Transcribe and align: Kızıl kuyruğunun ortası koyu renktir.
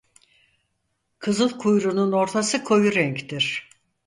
Kızıl 1.19 1.49
kuyruğunun 1.49 2.11
ortası 2.11 2.63
koyu 2.63 2.95
renktir. 2.95 3.69